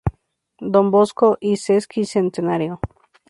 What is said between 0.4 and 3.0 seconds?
Don Bosco y Sesquicentenario.